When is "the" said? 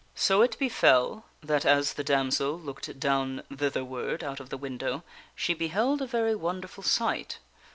1.93-2.03, 4.49-4.57